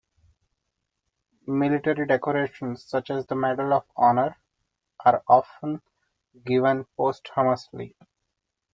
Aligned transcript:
Military 1.45 2.07
decorations, 2.07 2.83
such 2.83 3.11
as 3.11 3.27
the 3.27 3.35
Medal 3.35 3.71
of 3.71 3.83
Honor, 3.95 4.35
are 5.05 5.21
often 5.27 5.79
given 6.43 6.87
posthumously. 6.97 7.95